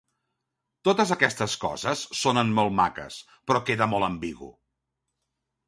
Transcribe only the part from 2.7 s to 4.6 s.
maques, però queda molt ambigu.